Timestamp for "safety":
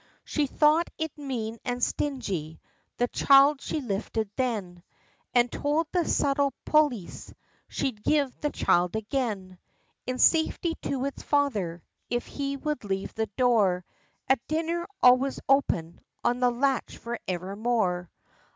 10.17-10.73